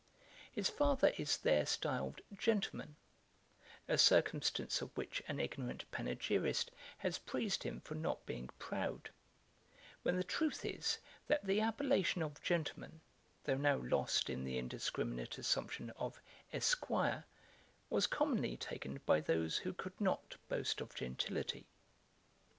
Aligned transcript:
His 0.51 0.67
father 0.67 1.13
is 1.19 1.37
there 1.37 1.63
stiled 1.63 2.21
Gentleman, 2.35 2.95
a 3.87 3.99
circumstance 3.99 4.81
of 4.81 4.89
which 4.97 5.21
an 5.27 5.39
ignorant 5.39 5.85
panegyrist 5.91 6.71
has 6.97 7.19
praised 7.19 7.61
him 7.61 7.81
for 7.81 7.93
not 7.93 8.25
being 8.25 8.47
proud; 8.57 9.11
when 10.01 10.15
the 10.15 10.23
truth 10.23 10.65
is, 10.65 10.97
that 11.27 11.45
the 11.45 11.61
appellation 11.61 12.23
of 12.23 12.41
Gentleman, 12.41 12.99
though 13.43 13.57
now 13.57 13.75
lost 13.77 14.27
in 14.27 14.43
the 14.43 14.57
indiscriminate 14.57 15.37
assumption 15.37 15.91
of 15.91 16.19
Esquire, 16.51 17.23
was 17.91 18.07
commonly 18.07 18.57
taken 18.57 19.01
by 19.05 19.19
those 19.21 19.59
who 19.59 19.71
could 19.71 20.01
not 20.01 20.35
boast 20.49 20.81
of 20.81 20.95
gentility. 20.95 21.67